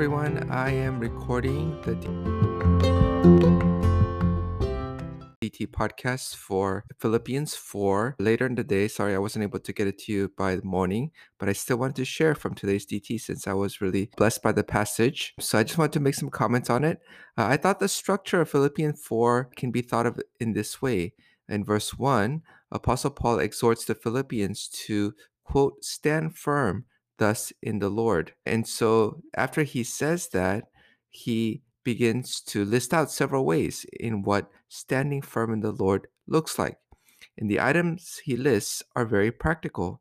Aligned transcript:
everyone. 0.00 0.50
I 0.50 0.70
am 0.70 0.98
recording 0.98 1.78
the 1.82 1.94
DT 5.42 5.66
podcast 5.66 6.36
for 6.36 6.86
Philippians 6.98 7.54
4 7.54 8.16
later 8.18 8.46
in 8.46 8.54
the 8.54 8.64
day. 8.64 8.88
Sorry, 8.88 9.14
I 9.14 9.18
wasn't 9.18 9.42
able 9.42 9.58
to 9.58 9.72
get 9.74 9.86
it 9.86 9.98
to 9.98 10.12
you 10.12 10.32
by 10.38 10.56
the 10.56 10.64
morning, 10.64 11.10
but 11.38 11.50
I 11.50 11.52
still 11.52 11.76
wanted 11.76 11.96
to 11.96 12.06
share 12.06 12.34
from 12.34 12.54
today's 12.54 12.86
DT 12.86 13.20
since 13.20 13.46
I 13.46 13.52
was 13.52 13.82
really 13.82 14.08
blessed 14.16 14.42
by 14.42 14.52
the 14.52 14.64
passage. 14.64 15.34
So 15.38 15.58
I 15.58 15.64
just 15.64 15.76
wanted 15.76 15.92
to 15.92 16.00
make 16.00 16.14
some 16.14 16.30
comments 16.30 16.70
on 16.70 16.82
it. 16.82 17.00
Uh, 17.36 17.48
I 17.48 17.58
thought 17.58 17.78
the 17.78 17.86
structure 17.86 18.40
of 18.40 18.48
Philippians 18.48 19.02
4 19.02 19.50
can 19.54 19.70
be 19.70 19.82
thought 19.82 20.06
of 20.06 20.18
in 20.40 20.54
this 20.54 20.80
way. 20.80 21.12
In 21.46 21.62
verse 21.62 21.98
1, 21.98 22.40
Apostle 22.72 23.10
Paul 23.10 23.38
exhorts 23.38 23.84
the 23.84 23.94
Philippians 23.94 24.66
to, 24.86 25.12
quote, 25.44 25.84
stand 25.84 26.38
firm 26.38 26.86
thus 27.20 27.52
in 27.62 27.78
the 27.78 27.90
Lord. 27.90 28.32
And 28.44 28.66
so 28.66 29.22
after 29.36 29.62
he 29.62 29.84
says 29.84 30.28
that, 30.28 30.64
he 31.10 31.62
begins 31.84 32.40
to 32.40 32.64
list 32.64 32.92
out 32.92 33.10
several 33.10 33.44
ways 33.44 33.86
in 33.98 34.22
what 34.22 34.50
standing 34.68 35.22
firm 35.22 35.52
in 35.52 35.60
the 35.60 35.72
Lord 35.72 36.08
looks 36.26 36.58
like. 36.58 36.78
And 37.38 37.50
the 37.50 37.60
items 37.60 38.20
he 38.24 38.36
lists 38.36 38.82
are 38.96 39.04
very 39.04 39.30
practical. 39.30 40.00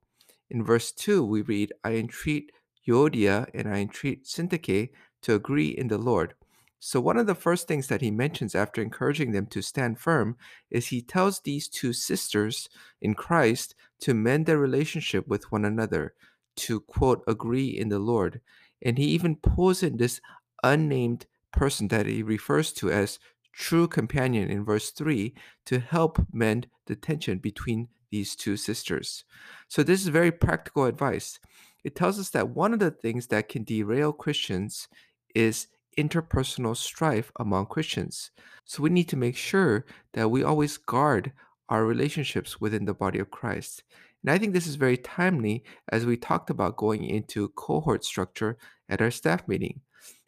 In 0.49 0.63
verse 0.63 0.91
2, 0.91 1.23
we 1.23 1.41
read, 1.41 1.73
I 1.83 1.95
entreat 1.95 2.51
Euodia 2.87 3.47
and 3.53 3.67
I 3.67 3.79
entreat 3.79 4.25
Syntyche 4.25 4.89
to 5.21 5.35
agree 5.35 5.69
in 5.69 5.89
the 5.89 5.97
Lord. 5.97 6.33
So, 6.81 7.01
one 7.01 7.17
of 7.17 7.27
the 7.27 7.35
first 7.35 7.67
things 7.67 7.87
that 7.87 7.99
he 7.99 8.09
mentions 8.09 8.55
after 8.55 8.81
encouraging 8.81 9.33
them 9.33 9.47
to 9.47 9.61
stand 9.61 9.99
firm 9.99 10.37
is 10.71 10.87
he 10.87 11.01
tells 11.01 11.41
these 11.41 11.67
two 11.67 11.91
sisters 11.91 12.69
in 13.01 13.15
Christ 13.15 13.75
to 14.01 14.13
mend 14.13 14.45
their 14.45 14.57
relationship 14.57 15.27
with 15.27 15.51
one 15.51 15.65
another, 15.65 16.13
to 16.59 16.81
quote, 16.81 17.23
agree 17.27 17.67
in 17.67 17.89
the 17.89 17.99
Lord. 17.99 18.41
And 18.81 18.97
he 18.97 19.05
even 19.05 19.35
pulls 19.35 19.83
in 19.83 19.97
this 19.97 20.21
unnamed 20.63 21.25
person 21.51 21.87
that 21.89 22.05
he 22.05 22.23
refers 22.23 22.71
to 22.73 22.91
as 22.91 23.19
true 23.53 23.87
companion 23.87 24.49
in 24.49 24.63
verse 24.63 24.91
3 24.91 25.33
to 25.65 25.79
help 25.79 26.25
mend 26.31 26.67
the 26.85 26.95
tension 26.95 27.39
between 27.39 27.87
these 28.11 28.35
two 28.35 28.57
sisters. 28.57 29.23
So, 29.67 29.83
this 29.83 30.01
is 30.01 30.07
very 30.07 30.31
practical 30.31 30.85
advice. 30.85 31.39
It 31.83 31.95
tells 31.95 32.19
us 32.19 32.29
that 32.31 32.49
one 32.49 32.73
of 32.73 32.79
the 32.79 32.91
things 32.91 33.27
that 33.27 33.49
can 33.49 33.63
derail 33.63 34.11
Christians 34.11 34.87
is 35.35 35.67
interpersonal 35.97 36.75
strife 36.75 37.31
among 37.39 37.67
Christians. 37.67 38.31
So, 38.65 38.81
we 38.81 38.89
need 38.89 39.09
to 39.09 39.17
make 39.17 39.35
sure 39.35 39.85
that 40.13 40.29
we 40.29 40.43
always 40.43 40.77
guard 40.77 41.31
our 41.69 41.85
relationships 41.85 42.59
within 42.59 42.85
the 42.85 42.93
body 42.93 43.19
of 43.19 43.29
Christ. 43.29 43.83
And 44.23 44.31
I 44.31 44.37
think 44.37 44.53
this 44.53 44.67
is 44.67 44.75
very 44.75 44.97
timely 44.97 45.63
as 45.89 46.05
we 46.05 46.17
talked 46.17 46.49
about 46.49 46.77
going 46.77 47.05
into 47.05 47.49
cohort 47.49 48.03
structure 48.03 48.57
at 48.89 49.01
our 49.01 49.11
staff 49.11 49.47
meeting. 49.47 49.81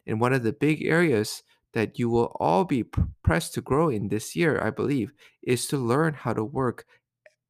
And 0.06 0.20
one 0.20 0.32
of 0.32 0.42
the 0.42 0.52
big 0.52 0.82
areas 0.84 1.42
that 1.74 1.98
you 1.98 2.08
will 2.08 2.36
all 2.38 2.64
be 2.64 2.84
pressed 3.22 3.54
to 3.54 3.60
grow 3.60 3.88
in 3.88 4.08
this 4.08 4.36
year, 4.36 4.60
I 4.62 4.70
believe, 4.70 5.12
is 5.42 5.66
to 5.68 5.78
learn 5.78 6.14
how 6.14 6.32
to 6.32 6.44
work 6.44 6.86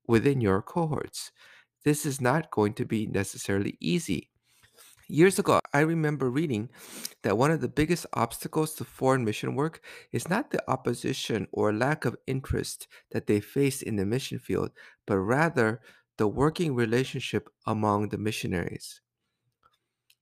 within 0.07 0.41
your 0.41 0.63
cohorts. 0.63 1.33
This 1.85 2.07
is 2.07 2.21
not 2.21 2.51
going 2.51 2.75
to 2.75 2.85
be 2.85 3.07
necessarily 3.07 3.77
easy. 3.81 4.31
Years 5.09 5.39
ago, 5.39 5.61
I 5.75 5.81
remember 5.81 6.31
reading 6.31 6.71
that 7.23 7.37
one 7.37 7.51
of 7.51 7.61
the 7.61 7.69
biggest 7.69 8.07
obstacles 8.15 8.75
to 8.75 8.85
foreign 8.85 9.25
mission 9.25 9.55
work 9.55 9.83
is 10.13 10.31
not 10.31 10.51
the 10.51 10.63
opposition 10.71 11.49
or 11.53 11.73
lack 11.73 12.05
of 12.05 12.17
interest 12.27 12.87
that 13.11 13.27
they 13.27 13.41
face 13.41 13.83
in 13.83 13.97
the 13.97 14.07
mission 14.07 14.39
field, 14.39 14.71
but 15.07 15.19
rather 15.19 15.81
the 16.19 16.29
working 16.29 16.75
relationship 16.75 17.49
among 17.67 18.09
the 18.09 18.19
missionaries. 18.19 19.01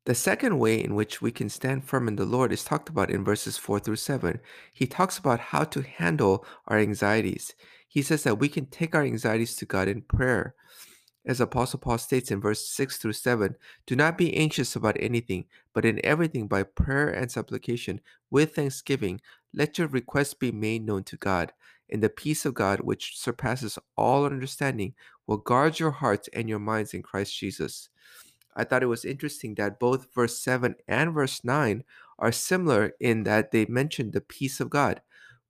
The 0.07 0.15
second 0.15 0.59
way 0.59 0.83
in 0.83 0.95
which 0.95 1.21
we 1.21 1.31
can 1.31 1.49
stand 1.49 1.85
firm 1.85 2.09
in 2.09 2.17
the 2.17 2.25
Lord 2.25 2.53
is 2.53 2.65
talked 2.65 2.89
about 2.89 3.11
in 3.11 3.25
verses 3.25 3.59
4 3.59 3.81
through 3.81 3.97
7. 3.97 4.41
He 4.73 4.87
talks 4.87 5.19
about 5.19 5.41
how 5.41 5.65
to 5.65 5.83
handle 5.83 6.45
our 6.67 6.79
anxieties. 6.79 7.55
He 7.87 8.03
says 8.03 8.23
that 8.23 8.39
we 8.39 8.49
can 8.49 8.67
take 8.67 8.95
our 8.95 9.03
anxieties 9.03 9.57
to 9.57 9.67
God 9.67 9.89
in 9.89 10.03
prayer. 10.03 10.55
As 11.27 11.39
Apostle 11.39 11.81
Paul 11.81 11.99
states 11.99 12.31
in 12.31 12.41
verse 12.41 12.67
6 12.67 12.97
through 12.97 13.13
7, 13.13 13.57
do 13.87 13.95
not 13.95 14.17
be 14.17 14.35
anxious 14.35 14.75
about 14.75 14.97
anything, 14.99 15.45
but 15.75 15.85
in 15.85 16.01
everything 16.03 16.49
by 16.49 16.63
prayer 16.63 17.09
and 17.11 17.31
supplication, 17.31 18.01
with 18.31 18.55
thanksgiving, 18.55 19.21
let 19.53 19.77
your 19.77 19.89
requests 19.89 20.33
be 20.33 20.51
made 20.51 20.87
known 20.87 21.05
to 21.05 21.19
God. 21.19 21.53
And 21.91 22.03
the 22.03 22.09
peace 22.09 22.47
of 22.47 22.55
God, 22.55 22.81
which 22.81 23.19
surpasses 23.19 23.79
all 23.97 24.25
understanding, 24.25 24.95
will 25.31 25.37
guard 25.37 25.79
your 25.79 25.93
hearts 25.93 26.29
and 26.33 26.49
your 26.49 26.59
minds 26.59 26.93
in 26.93 27.03
Christ 27.03 27.39
Jesus. 27.39 27.89
I 28.57 28.65
thought 28.65 28.83
it 28.83 28.87
was 28.87 29.05
interesting 29.05 29.55
that 29.55 29.79
both 29.79 30.13
verse 30.13 30.37
7 30.37 30.75
and 30.89 31.15
verse 31.15 31.45
9 31.45 31.85
are 32.19 32.33
similar 32.33 32.95
in 32.99 33.23
that 33.23 33.53
they 33.53 33.65
mention 33.67 34.11
the 34.11 34.21
peace 34.21 34.59
of 34.59 34.71
God. 34.71 35.03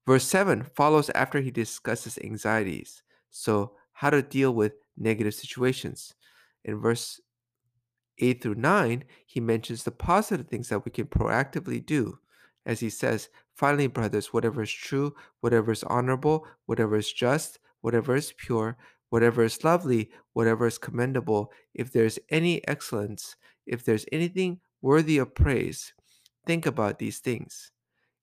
Verse 0.07 0.25
7 0.25 0.67
follows 0.77 1.09
after 1.15 1.41
he 1.41 1.51
discusses 1.51 2.19
anxieties. 2.23 3.03
So, 3.31 3.73
how 3.95 4.11
to 4.11 4.21
deal 4.21 4.53
with 4.53 4.75
negative 4.99 5.35
situations. 5.35 6.15
In 6.63 6.79
verse 6.79 7.19
8 8.19 8.43
through 8.43 8.57
9, 8.57 9.05
he 9.25 9.41
mentions 9.41 9.85
the 9.85 9.93
positive 9.93 10.49
things 10.49 10.69
that 10.69 10.85
we 10.85 10.91
can 10.91 11.07
proactively 11.07 11.85
do. 11.85 12.19
As 12.67 12.81
he 12.81 12.91
says, 12.91 13.31
finally, 13.55 13.87
brothers, 13.87 14.31
whatever 14.35 14.63
is 14.63 14.71
true, 14.71 15.15
whatever 15.41 15.73
is 15.73 15.85
honorable, 15.85 16.47
whatever 16.67 16.97
is 16.97 17.11
just, 17.11 17.59
whatever 17.81 18.15
is 18.15 18.35
pure, 18.37 18.77
whatever 19.11 19.45
is 19.45 19.63
lovely, 19.63 20.11
whatever 20.33 20.67
is 20.67 20.79
commendable, 20.79 21.53
if 21.75 21.93
there's 21.93 22.19
any 22.31 22.67
excellence, 22.67 23.37
if 23.67 23.85
there's 23.85 24.07
anything 24.11 24.61
worthy 24.81 25.19
of 25.19 25.35
praise, 25.35 25.93
think 26.47 26.65
about 26.65 26.99
these 26.99 27.19
things. 27.19 27.73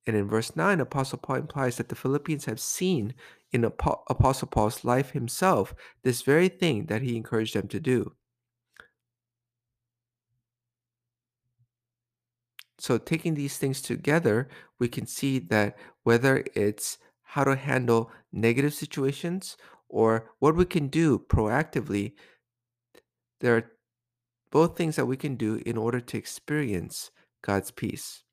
And 0.08 0.16
in 0.16 0.28
verse 0.28 0.56
9, 0.56 0.80
Apostle 0.80 1.20
Paul 1.20 1.36
implies 1.36 1.76
that 1.78 1.90
the 1.90 1.96
Philippians 1.96 2.46
have 2.46 2.60
seen 2.60 3.14
in 3.52 3.66
Apostle 3.66 4.48
Paul's 4.48 4.86
life 4.86 5.12
himself 5.12 5.76
this 6.04 6.22
very 6.22 6.48
thing 6.48 6.86
that 6.86 7.02
he 7.02 7.18
encouraged 7.18 7.56
them 7.56 7.68
to 7.68 7.80
do. 7.80 8.14
So, 12.80 12.98
taking 12.98 13.34
these 13.34 13.58
things 13.58 13.82
together, 13.82 14.48
we 14.80 14.88
can 14.88 15.08
see 15.08 15.40
that 15.40 15.78
whether 16.04 16.46
it's 16.54 17.00
how 17.24 17.44
to 17.44 17.56
handle 17.56 18.12
negative 18.32 18.74
situations 18.74 19.58
or 19.90 20.32
what 20.40 20.56
we 20.56 20.66
can 20.66 20.88
do 20.88 21.20
proactively, 21.20 22.14
there 23.40 23.56
are 23.56 23.72
both 24.52 24.78
things 24.78 24.96
that 24.96 25.06
we 25.06 25.18
can 25.18 25.36
do 25.36 25.62
in 25.66 25.78
order 25.78 26.00
to 26.00 26.18
experience 26.18 27.12
God's 27.42 27.72
peace. 27.72 28.24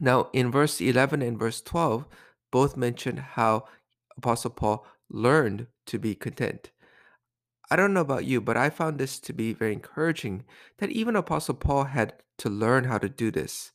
Now, 0.00 0.28
in 0.32 0.50
verse 0.50 0.80
11 0.80 1.22
and 1.22 1.38
verse 1.38 1.60
12, 1.60 2.06
both 2.50 2.76
mention 2.76 3.16
how 3.16 3.64
Apostle 4.16 4.50
Paul 4.50 4.86
learned 5.10 5.66
to 5.86 5.98
be 5.98 6.14
content. 6.14 6.70
I 7.70 7.76
don't 7.76 7.92
know 7.92 8.00
about 8.00 8.24
you, 8.24 8.40
but 8.40 8.56
I 8.56 8.70
found 8.70 8.98
this 8.98 9.18
to 9.20 9.32
be 9.32 9.52
very 9.52 9.72
encouraging 9.72 10.44
that 10.78 10.90
even 10.90 11.16
Apostle 11.16 11.54
Paul 11.54 11.84
had 11.84 12.14
to 12.38 12.48
learn 12.48 12.84
how 12.84 12.98
to 12.98 13.08
do 13.08 13.30
this. 13.30 13.72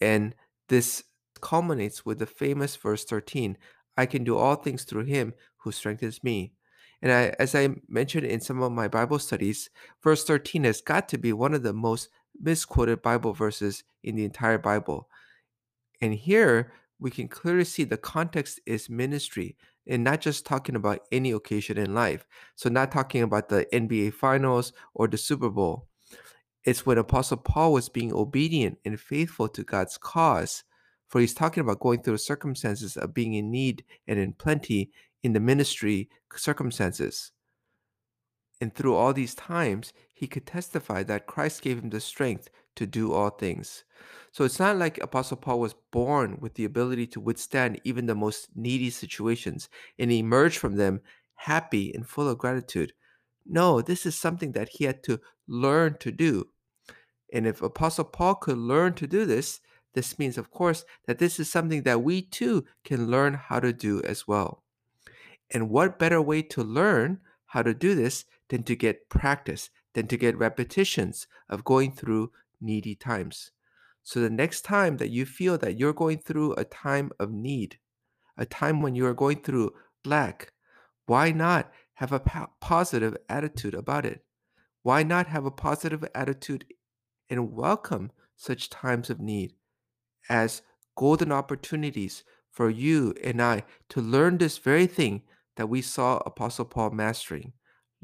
And 0.00 0.34
this 0.68 1.04
culminates 1.40 2.04
with 2.04 2.18
the 2.18 2.26
famous 2.26 2.76
verse 2.76 3.04
13 3.04 3.56
I 3.96 4.06
can 4.06 4.22
do 4.22 4.36
all 4.36 4.54
things 4.54 4.84
through 4.84 5.04
him 5.04 5.34
who 5.58 5.72
strengthens 5.72 6.22
me. 6.24 6.52
And 7.00 7.12
I, 7.12 7.34
as 7.38 7.54
I 7.54 7.68
mentioned 7.88 8.26
in 8.26 8.40
some 8.40 8.60
of 8.62 8.72
my 8.72 8.88
Bible 8.88 9.18
studies, 9.18 9.70
verse 10.02 10.24
13 10.24 10.64
has 10.64 10.80
got 10.80 11.08
to 11.10 11.18
be 11.18 11.32
one 11.32 11.54
of 11.54 11.62
the 11.62 11.72
most 11.72 12.08
misquoted 12.40 13.02
Bible 13.02 13.32
verses 13.32 13.84
in 14.02 14.16
the 14.16 14.24
entire 14.24 14.58
Bible. 14.58 15.08
And 16.00 16.14
here 16.14 16.72
we 16.98 17.10
can 17.10 17.28
clearly 17.28 17.64
see 17.64 17.84
the 17.84 17.96
context 17.96 18.60
is 18.66 18.90
ministry 18.90 19.56
and 19.86 20.04
not 20.04 20.20
just 20.20 20.44
talking 20.44 20.76
about 20.76 21.06
any 21.12 21.30
occasion 21.30 21.78
in 21.78 21.94
life. 21.94 22.26
So, 22.56 22.68
not 22.68 22.92
talking 22.92 23.22
about 23.22 23.48
the 23.48 23.66
NBA 23.72 24.14
Finals 24.14 24.72
or 24.94 25.08
the 25.08 25.16
Super 25.16 25.48
Bowl. 25.48 25.88
It's 26.64 26.84
when 26.84 26.98
Apostle 26.98 27.38
Paul 27.38 27.72
was 27.72 27.88
being 27.88 28.12
obedient 28.12 28.78
and 28.84 29.00
faithful 29.00 29.48
to 29.48 29.64
God's 29.64 29.96
cause 29.96 30.64
for 31.08 31.20
he's 31.20 31.32
talking 31.32 31.62
about 31.62 31.80
going 31.80 32.02
through 32.02 32.14
the 32.14 32.18
circumstances 32.18 32.96
of 32.96 33.14
being 33.14 33.34
in 33.34 33.50
need 33.50 33.84
and 34.06 34.18
in 34.18 34.34
plenty 34.34 34.90
in 35.22 35.32
the 35.32 35.40
ministry 35.40 36.08
circumstances. 36.36 37.32
And 38.60 38.74
through 38.74 38.94
all 38.94 39.12
these 39.12 39.34
times, 39.34 39.92
he 40.12 40.26
could 40.26 40.46
testify 40.46 41.02
that 41.04 41.26
Christ 41.26 41.62
gave 41.62 41.78
him 41.78 41.90
the 41.90 42.00
strength 42.00 42.48
to 42.76 42.86
do 42.86 43.12
all 43.12 43.30
things. 43.30 43.84
So 44.32 44.44
it's 44.44 44.58
not 44.58 44.76
like 44.76 44.98
Apostle 44.98 45.36
Paul 45.36 45.60
was 45.60 45.74
born 45.92 46.38
with 46.40 46.54
the 46.54 46.64
ability 46.64 47.06
to 47.08 47.20
withstand 47.20 47.80
even 47.84 48.06
the 48.06 48.14
most 48.14 48.48
needy 48.54 48.90
situations 48.90 49.68
and 49.98 50.10
emerge 50.10 50.58
from 50.58 50.76
them 50.76 51.00
happy 51.34 51.92
and 51.92 52.06
full 52.06 52.28
of 52.28 52.38
gratitude. 52.38 52.92
No, 53.46 53.80
this 53.80 54.06
is 54.06 54.16
something 54.16 54.52
that 54.52 54.68
he 54.68 54.84
had 54.84 55.02
to 55.04 55.20
learn 55.46 55.96
to 56.00 56.10
do. 56.12 56.48
And 57.32 57.46
if 57.46 57.62
Apostle 57.62 58.04
Paul 58.04 58.34
could 58.36 58.58
learn 58.58 58.94
to 58.94 59.06
do 59.06 59.24
this, 59.24 59.60
this 59.94 60.18
means, 60.18 60.38
of 60.38 60.50
course, 60.50 60.84
that 61.06 61.18
this 61.18 61.40
is 61.40 61.50
something 61.50 61.82
that 61.82 62.02
we 62.02 62.22
too 62.22 62.64
can 62.84 63.10
learn 63.10 63.34
how 63.34 63.60
to 63.60 63.72
do 63.72 64.02
as 64.02 64.28
well. 64.28 64.62
And 65.50 65.70
what 65.70 65.98
better 65.98 66.20
way 66.20 66.42
to 66.42 66.62
learn 66.62 67.20
how 67.46 67.62
to 67.62 67.74
do 67.74 67.94
this 67.94 68.24
than 68.48 68.62
to 68.64 68.76
get 68.76 69.08
practice, 69.08 69.70
than 69.94 70.06
to 70.08 70.16
get 70.16 70.38
repetitions 70.38 71.26
of 71.48 71.64
going 71.64 71.92
through 71.92 72.32
needy 72.60 72.94
times? 72.94 73.50
So 74.02 74.20
the 74.20 74.30
next 74.30 74.62
time 74.62 74.96
that 74.98 75.10
you 75.10 75.26
feel 75.26 75.58
that 75.58 75.78
you're 75.78 75.92
going 75.92 76.18
through 76.18 76.54
a 76.54 76.64
time 76.64 77.10
of 77.18 77.30
need, 77.30 77.78
a 78.36 78.46
time 78.46 78.80
when 78.80 78.94
you 78.94 79.06
are 79.06 79.14
going 79.14 79.42
through 79.42 79.72
lack, 80.04 80.52
why 81.06 81.30
not 81.30 81.70
have 81.94 82.12
a 82.12 82.20
po- 82.20 82.50
positive 82.60 83.16
attitude 83.28 83.74
about 83.74 84.06
it? 84.06 84.24
Why 84.82 85.02
not 85.02 85.26
have 85.26 85.44
a 85.44 85.50
positive 85.50 86.04
attitude 86.14 86.64
and 87.28 87.52
welcome 87.52 88.12
such 88.36 88.70
times 88.70 89.10
of 89.10 89.20
need 89.20 89.52
as 90.28 90.62
golden 90.96 91.32
opportunities 91.32 92.24
for 92.50 92.70
you 92.70 93.14
and 93.22 93.42
I 93.42 93.64
to 93.90 94.00
learn 94.00 94.38
this 94.38 94.58
very 94.58 94.86
thing 94.86 95.22
that 95.58 95.68
we 95.68 95.82
saw 95.82 96.18
Apostle 96.24 96.64
Paul 96.64 96.90
mastering, 96.90 97.52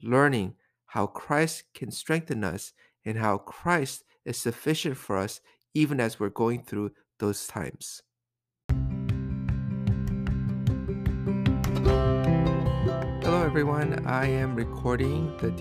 learning 0.03 0.55
how 0.87 1.07
Christ 1.07 1.63
can 1.73 1.93
strengthen 1.93 2.43
us 2.43 2.73
and 3.05 3.17
how 3.17 3.39
Christ 3.39 4.03
is 4.25 4.37
sufficient 4.37 4.97
for 4.97 5.17
us 5.17 5.41
even 5.73 6.01
as 6.01 6.19
we're 6.19 6.31
going 6.31 6.65
through 6.65 6.91
those 7.21 7.47
times. 7.47 8.03
Hello, 13.23 13.45
everyone. 13.45 14.05
I 14.05 14.27
am 14.27 14.57
recording 14.57 15.37
the 15.39 15.53